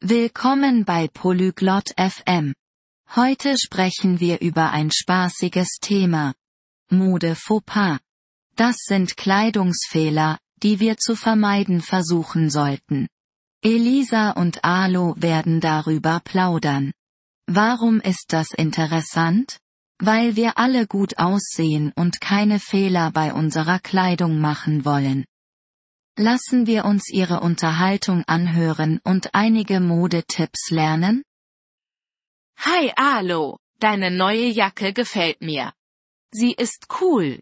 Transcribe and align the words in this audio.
Willkommen 0.00 0.84
bei 0.84 1.08
Polyglot 1.08 1.90
FM. 1.98 2.54
Heute 3.16 3.56
sprechen 3.58 4.20
wir 4.20 4.40
über 4.40 4.70
ein 4.70 4.92
spaßiges 4.92 5.78
Thema. 5.80 6.34
Mode 6.88 7.34
Fauxpas. 7.34 7.98
Das 8.54 8.76
sind 8.86 9.16
Kleidungsfehler, 9.16 10.38
die 10.62 10.78
wir 10.78 10.98
zu 10.98 11.16
vermeiden 11.16 11.80
versuchen 11.80 12.48
sollten. 12.48 13.08
Elisa 13.60 14.30
und 14.30 14.62
Alo 14.62 15.16
werden 15.18 15.60
darüber 15.60 16.20
plaudern. 16.22 16.92
Warum 17.48 17.98
ist 17.98 18.26
das 18.28 18.52
interessant? 18.52 19.58
Weil 19.98 20.36
wir 20.36 20.58
alle 20.58 20.86
gut 20.86 21.18
aussehen 21.18 21.92
und 21.96 22.20
keine 22.20 22.60
Fehler 22.60 23.10
bei 23.10 23.32
unserer 23.32 23.80
Kleidung 23.80 24.38
machen 24.38 24.84
wollen. 24.84 25.24
Lassen 26.20 26.66
wir 26.66 26.84
uns 26.84 27.08
ihre 27.10 27.38
Unterhaltung 27.40 28.24
anhören 28.26 28.98
und 29.04 29.36
einige 29.36 29.78
Modetipps 29.78 30.70
lernen? 30.70 31.22
Hi 32.56 32.90
Alo, 32.96 33.60
deine 33.78 34.10
neue 34.10 34.48
Jacke 34.48 34.92
gefällt 34.92 35.40
mir. 35.40 35.72
Sie 36.32 36.54
ist 36.54 36.88
cool. 37.00 37.38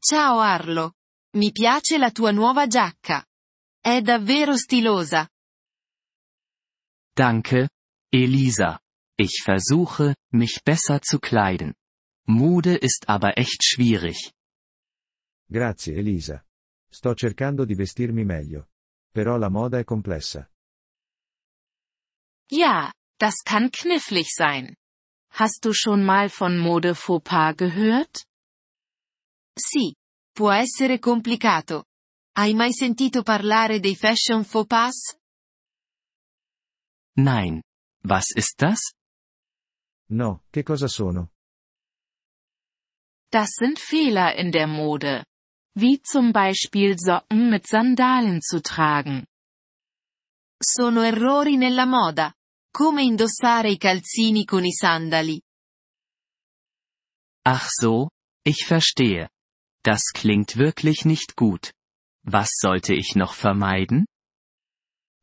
Ciao 0.00 0.38
Arlo. 0.38 0.92
Mi 1.34 1.50
piace 1.50 1.98
la 1.98 2.12
tua 2.12 2.30
nuova 2.30 2.68
giacca. 2.68 3.26
È 3.82 4.00
davvero 4.02 4.56
stilosa. 4.56 5.28
Danke, 7.12 7.70
Elisa. 8.12 8.78
Ich 9.16 9.42
versuche, 9.42 10.14
mich 10.30 10.62
besser 10.62 11.02
zu 11.02 11.18
kleiden. 11.18 11.74
Mode 12.24 12.76
ist 12.76 13.08
aber 13.08 13.36
echt 13.36 13.64
schwierig. 13.64 14.32
Grazie 15.50 15.96
Elisa. 15.96 16.44
Sto 16.90 17.14
cercando 17.14 17.64
di 17.64 17.74
vestirmi 17.74 18.24
meglio. 18.24 18.68
Però 19.10 19.36
la 19.36 19.48
moda 19.48 19.78
è 19.78 19.84
complessa. 19.84 20.50
Ja, 22.50 22.92
das 23.18 23.42
kann 23.42 23.70
knifflig 23.70 24.26
sein. 24.28 24.74
Hast 25.30 25.64
du 25.64 25.72
schon 25.72 26.04
mal 26.04 26.30
von 26.30 26.56
Mode 26.58 26.94
Fauxpas 26.94 27.54
gehört? 27.56 28.24
Sì. 29.54 29.94
Può 30.32 30.52
essere 30.52 30.98
complicato. 30.98 31.84
Hai 32.36 32.54
mai 32.54 32.72
sentito 32.72 33.22
parlare 33.22 33.80
dei 33.80 33.96
fashion 33.96 34.44
faux 34.44 34.66
pas? 34.66 35.18
Nein. 37.16 37.62
Was 38.04 38.30
ist 38.36 38.60
das? 38.60 38.94
No, 40.10 40.44
che 40.50 40.62
cosa 40.62 40.86
sono? 40.86 41.32
Das 43.30 43.50
sind 43.58 43.78
Fehler 43.78 44.36
in 44.38 44.50
der 44.50 44.66
Mode. 44.68 45.24
Wie 45.74 46.00
zum 46.02 46.32
Beispiel 46.32 46.98
Socken 46.98 47.50
mit 47.50 47.66
Sandalen 47.66 48.40
zu 48.40 48.60
tragen. 48.60 49.26
Sono 50.60 51.02
errori 51.02 51.56
nella 51.56 51.86
moda. 51.86 52.32
Come 52.70 53.02
indossare 53.02 53.70
i 53.70 53.76
calzini 53.76 54.44
con 54.44 54.64
i 54.64 54.72
sandali. 54.72 55.40
Ach 57.44 57.68
so, 57.70 58.10
ich 58.44 58.66
verstehe. 58.66 59.30
Das 59.82 60.12
klingt 60.12 60.56
wirklich 60.56 61.04
nicht 61.04 61.36
gut. 61.36 61.72
Was 62.24 62.50
sollte 62.58 62.92
ich 62.94 63.14
noch 63.14 63.32
vermeiden? 63.34 64.06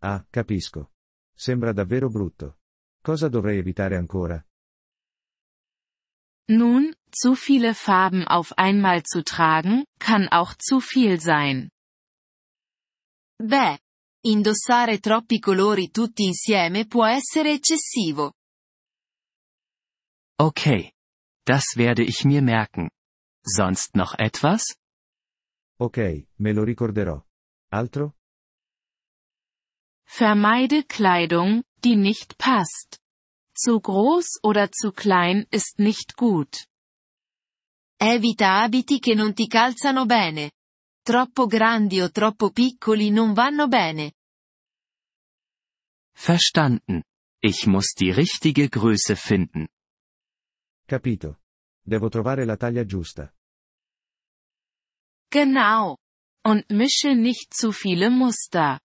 Ah, 0.01 0.25
capisco. 0.31 0.91
Sembra 1.35 1.73
davvero 1.73 2.09
brutto. 2.09 2.57
Cosa 3.01 3.27
dovrei 3.29 3.57
evitare 3.57 3.97
ancora? 3.97 4.43
Nun, 6.47 6.93
zu 7.15 7.35
viele 7.35 7.73
Farben 7.73 8.27
auf 8.27 8.57
einmal 8.57 9.03
zu 9.03 9.23
tragen, 9.23 9.85
kann 9.99 10.27
auch 10.29 10.53
zu 10.55 10.81
viel 10.81 11.19
sein. 11.19 11.69
Beh, 13.37 13.77
indossare 14.23 14.99
troppi 14.99 15.39
colori 15.39 15.91
tutti 15.91 16.25
insieme 16.25 16.85
può 16.85 17.05
essere 17.05 17.51
eccessivo. 17.51 18.33
Okay. 20.37 20.91
Das 21.45 21.77
werde 21.77 22.03
ich 22.03 22.25
mir 22.25 22.41
merken. 22.41 22.89
Sonst 23.43 23.95
noch 23.95 24.15
etwas? 24.17 24.75
Ok, 25.77 26.27
me 26.37 26.53
lo 26.53 26.63
ricorderò. 26.63 27.23
Altro? 27.71 28.15
Vermeide 30.05 30.83
Kleidung, 30.83 31.63
die 31.83 31.95
nicht 31.95 32.37
passt. 32.37 32.99
Zu 33.53 33.79
groß 33.79 34.39
oder 34.41 34.71
zu 34.71 34.91
klein 34.91 35.45
ist 35.51 35.77
nicht 35.77 36.15
gut. 36.17 36.65
Evita 38.07 38.61
abiti 38.61 38.99
che 38.99 39.15
non 39.15 39.33
ti 39.33 39.47
calzano 39.47 40.05
bene. 40.05 40.51
Troppo 41.01 41.47
grandi 41.47 42.01
o 42.01 42.11
troppo 42.11 42.51
piccoli 42.51 43.09
non 43.09 43.33
vanno 43.33 43.67
bene. 43.67 44.13
Verstanden. 46.13 47.01
Ich 47.41 47.65
muss 47.65 47.95
die 47.95 48.11
richtige 48.11 48.69
Größe 48.69 49.15
finden. 49.15 49.67
Capito. 50.85 51.39
Devo 51.81 52.07
trovare 52.09 52.45
la 52.45 52.55
taglia 52.57 52.85
giusta. 52.85 53.33
Genau. 55.31 55.97
Und 56.43 56.69
mische 56.69 57.15
nicht 57.15 57.55
zu 57.55 57.71
viele 57.71 58.11
Muster. 58.11 58.79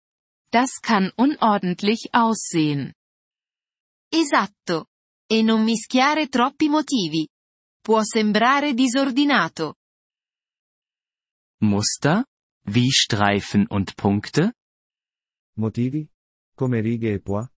Das 0.51 0.81
kann 0.81 1.13
unordentlich 1.17 2.09
aussehen. 2.15 2.95
Esatto. 4.11 4.87
E 5.29 5.43
non 5.43 5.63
mischiare 5.63 6.29
troppi 6.29 6.71
motivi. 6.71 7.29
Può 7.91 8.05
sembrare 8.05 8.73
disordinato. 8.73 9.75
Muster? 11.63 12.25
Wie 12.67 12.89
Streifen 12.89 13.67
und 13.69 13.97
Punkte? 13.97 14.55
Motivi? 15.57 16.09
Come 16.55 16.83
righe 16.83 17.15
e 17.15 17.19
pois? 17.19 17.49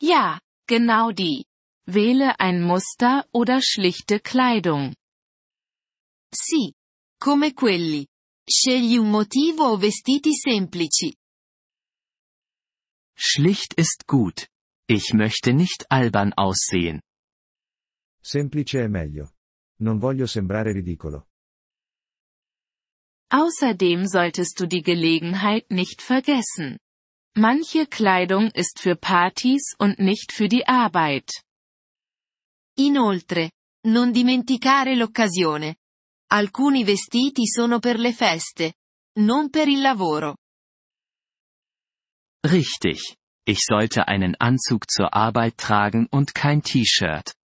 Ja, 0.00 0.40
genau 0.66 1.12
die. 1.12 1.44
Wähle 1.84 2.40
ein 2.40 2.62
Muster 2.62 3.28
oder 3.30 3.60
schlichte 3.60 4.20
Kleidung. 4.20 4.94
Sì. 6.32 6.72
Come 7.18 7.52
quelli. 7.52 8.06
Scegli 8.42 8.96
un 8.96 9.10
motivo 9.10 9.64
o 9.64 9.76
vestiti 9.76 10.32
semplici. 10.32 11.14
Schlicht 13.14 13.74
ist 13.74 14.06
gut. 14.06 14.48
Ich 14.88 15.12
möchte 15.12 15.52
nicht 15.52 15.90
albern 15.90 16.32
aussehen. 16.32 17.02
Semplice 18.20 18.84
è 18.84 18.86
meglio. 18.88 19.32
Non 19.80 19.98
voglio 19.98 20.26
sembrare 20.26 20.72
ridicolo. 20.72 21.26
Außerdem 23.32 24.06
solltest 24.06 24.58
du 24.58 24.66
die 24.66 24.82
Gelegenheit 24.82 25.70
nicht 25.70 26.02
vergessen. 26.02 26.78
Manche 27.36 27.86
Kleidung 27.86 28.50
ist 28.50 28.80
für 28.80 28.96
Partys 28.96 29.74
und 29.78 29.98
nicht 29.98 30.32
für 30.32 30.48
die 30.48 30.66
Arbeit. 30.66 31.44
Inoltre, 32.76 33.52
non 33.86 34.10
dimenticare 34.10 34.96
l'occasione. 34.96 35.76
Alcuni 36.32 36.84
vestiti 36.84 37.46
sono 37.46 37.78
per 37.78 37.98
le 37.98 38.12
feste, 38.12 38.74
non 39.18 39.48
per 39.48 39.68
il 39.68 39.80
lavoro. 39.80 40.36
Richtig. 42.44 43.16
Ich 43.46 43.64
sollte 43.64 44.06
einen 44.06 44.34
Anzug 44.38 44.90
zur 44.90 45.14
Arbeit 45.14 45.56
tragen 45.56 46.06
und 46.10 46.34
kein 46.34 46.62
T-Shirt. 46.62 47.34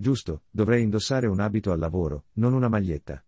Giusto, 0.00 0.44
dovrei 0.50 0.82
indossare 0.82 1.26
un 1.26 1.40
abito 1.40 1.72
al 1.72 1.80
lavoro, 1.80 2.26
non 2.34 2.52
una 2.52 2.68
maglietta. 2.68 3.24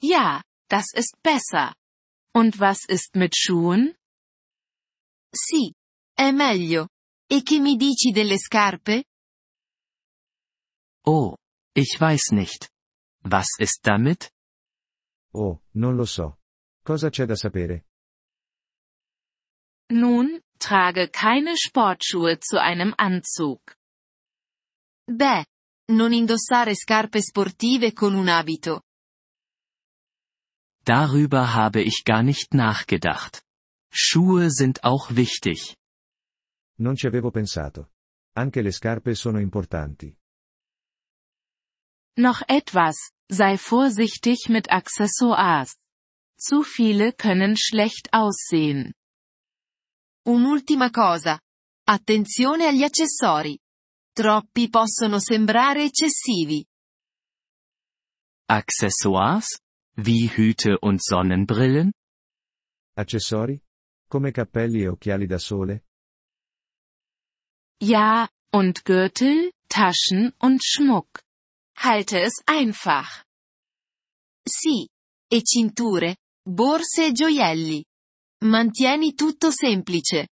Ja, 0.00 0.42
das 0.66 0.94
ist 0.94 1.20
besser. 1.22 1.74
Und 2.34 2.58
was 2.58 2.86
ist 2.88 3.14
mit 3.14 3.34
Schuhen? 3.34 3.94
Sì. 5.30 5.74
È 6.14 6.30
meglio. 6.32 6.88
E 7.28 7.42
che 7.42 7.60
mi 7.60 7.76
dici 7.76 8.10
delle 8.10 8.38
scarpe? 8.38 9.04
Oh. 11.04 11.36
Ich 11.74 11.98
weiß 11.98 12.32
nicht. 12.32 12.70
Was 13.24 13.58
ist 13.58 13.80
damit? 13.86 14.30
Oh, 15.34 15.62
non 15.74 15.96
lo 15.96 16.04
so. 16.04 16.38
Cosa 16.82 17.08
c'è 17.10 17.24
da 17.26 17.34
sapere? 17.34 17.86
Nun, 19.90 20.40
trage 20.58 21.08
keine 21.10 21.56
Sportschuhe 21.56 22.38
zu 22.40 22.58
einem 22.58 22.94
Anzug. 22.96 23.76
Beh, 25.04 25.44
non 25.92 26.12
indossare 26.12 26.74
scarpe 26.74 27.20
sportive 27.20 27.92
con 27.92 28.14
un 28.14 28.28
abito. 28.28 28.82
Darüber 30.84 31.54
habe 31.54 31.80
ich 31.82 32.02
gar 32.04 32.22
nicht 32.22 32.54
nachgedacht. 32.54 33.44
Schuhe 33.92 34.50
sind 34.50 34.82
auch 34.84 35.10
wichtig. 35.14 35.76
Non 36.78 36.96
ci 36.96 37.06
avevo 37.06 37.30
pensato. 37.30 37.90
Anche 38.34 38.62
le 38.62 38.72
scarpe 38.72 39.14
sono 39.14 39.38
importanti. 39.38 40.16
Noch 42.16 42.42
etwas, 42.46 43.12
sei 43.30 43.56
vorsichtig 43.58 44.48
mit 44.48 44.70
Accessoires. 44.70 45.76
Zu 46.36 46.62
viele 46.62 47.12
können 47.12 47.56
schlecht 47.56 48.12
aussehen. 48.12 48.92
Un'ultima 50.26 50.90
cosa. 50.90 51.38
Attenzione 51.86 52.66
agli 52.66 52.82
accessori. 52.82 53.58
Troppi 54.14 54.68
possono 54.68 55.18
sembrare 55.18 55.84
eccessivi. 55.84 56.62
Accessoires? 58.46 59.58
Wie 59.96 60.28
Hüte 60.28 60.76
und 60.82 61.02
Sonnenbrillen? 61.02 61.92
Accessori? 62.94 63.58
Come 64.06 64.30
cappelli 64.30 64.82
e 64.82 64.88
occhiali 64.88 65.26
da 65.26 65.38
sole? 65.38 65.84
Ja, 67.78 68.28
und 68.52 68.84
Gürtel, 68.84 69.50
Taschen 69.66 70.34
und 70.40 70.62
Schmuck. 70.62 71.22
Halte 71.78 72.20
es 72.20 72.42
einfach. 72.44 73.24
Sì. 74.46 74.86
E 75.26 75.42
cinture, 75.42 76.16
borse 76.46 77.06
e 77.06 77.12
gioielli. 77.12 77.82
Mantieni 78.44 79.14
tutto 79.14 79.50
semplice. 79.50 80.28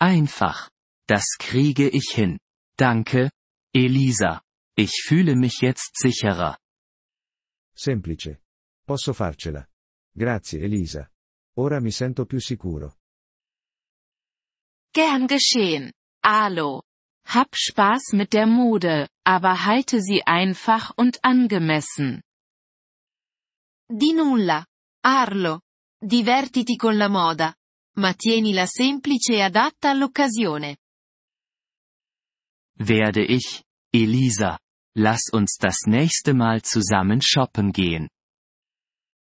Einfach. 0.00 0.70
Das 1.08 1.36
kriege 1.38 1.88
ich 1.88 2.10
hin. 2.14 2.38
Danke, 2.76 3.30
Elisa. 3.74 4.42
Ich 4.76 5.02
fühle 5.06 5.36
mich 5.36 5.60
jetzt 5.62 5.96
sicherer. 5.96 6.58
Semplice. 7.74 8.42
Posso 8.86 9.14
farcela. 9.14 9.66
Grazie 10.14 10.60
Elisa. 10.60 11.10
Ora 11.56 11.80
mi 11.80 11.90
sento 11.90 12.26
più 12.26 12.38
sicuro. 12.40 12.96
Gern 14.92 15.26
geschehen. 15.26 15.92
Alo. 16.22 16.82
Hab 17.24 17.54
Spaß 17.54 18.12
mit 18.12 18.32
der 18.32 18.46
Mode, 18.46 19.08
aber 19.24 19.64
halte 19.64 20.00
sie 20.00 20.22
einfach 20.24 20.92
und 20.96 21.24
angemessen. 21.24 22.22
Di 23.88 24.12
nulla. 24.12 24.66
Arlo. 25.02 25.62
Divertiti 25.98 26.76
con 26.76 26.96
la 26.96 27.08
moda. 27.08 27.54
Ma 27.96 28.12
tienila 28.14 28.66
semplice 28.66 29.36
e 29.36 29.42
adatta 29.42 29.90
all'occasione. 29.90 30.76
Werde 32.78 33.24
ich, 33.24 33.64
Elisa. 33.92 34.58
Lass 34.96 35.30
uns 35.32 35.56
das 35.58 35.86
nächste 35.86 36.34
Mal 36.34 36.62
zusammen 36.62 37.20
shoppen 37.20 37.72
gehen. 37.72 38.08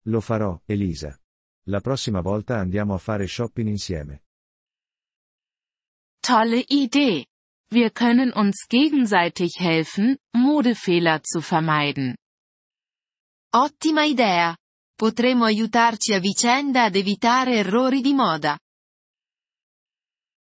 Lo 0.07 0.21
farò, 0.21 0.61
Elisa. 0.67 1.19
La 1.67 1.81
prossima 1.81 2.21
volta 2.21 2.59
andiamo 2.59 2.95
a 2.95 2.99
fare 2.99 3.27
shopping 3.27 3.69
insieme. 3.69 4.23
Tolle 6.21 6.65
Idee. 6.69 7.27
Wir 7.71 7.91
können 7.91 8.33
uns 8.33 8.67
gegenseitig 8.69 9.59
helfen, 9.59 10.17
Modefehler 10.33 11.23
zu 11.23 11.41
vermeiden. 11.41 12.17
Ottima 13.53 14.05
idea. 14.05 14.57
Potremo 14.97 15.45
aiutarci 15.45 16.13
a 16.13 16.19
vicenda 16.19 16.85
ad 16.85 16.97
evitare 16.97 17.59
errori 17.59 18.01
di 18.01 18.15
moda. 18.15 18.59